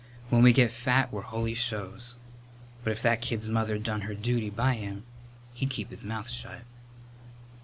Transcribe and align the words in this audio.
When 0.31 0.41
we 0.41 0.51
get 0.51 0.71
fat 0.71 1.13
we're 1.13 1.21
holy 1.21 1.53
shows. 1.53 2.15
But 2.83 2.89
if 2.91 3.03
that 3.03 3.21
kid's 3.21 3.47
mother's 3.47 3.83
done 3.83 4.01
her 4.01 4.15
duty 4.15 4.49
by 4.49 4.73
him 4.77 5.03
he'd 5.53 5.69
keep 5.69 5.91
his 5.91 6.03
mouth 6.03 6.27
shut." 6.27 6.61